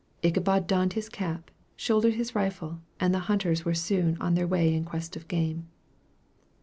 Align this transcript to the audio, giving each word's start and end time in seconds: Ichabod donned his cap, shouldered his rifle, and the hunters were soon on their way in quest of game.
Ichabod 0.23 0.65
donned 0.65 0.93
his 0.93 1.09
cap, 1.09 1.51
shouldered 1.75 2.15
his 2.15 2.33
rifle, 2.33 2.79
and 2.99 3.13
the 3.13 3.19
hunters 3.29 3.63
were 3.65 3.75
soon 3.75 4.17
on 4.19 4.33
their 4.33 4.47
way 4.47 4.73
in 4.73 4.83
quest 4.83 5.15
of 5.15 5.27
game. 5.27 5.67